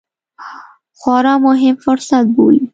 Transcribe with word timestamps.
خورا 0.99 1.33
مهم 1.45 1.75
فرصت 1.83 2.25
بولي 2.35 2.67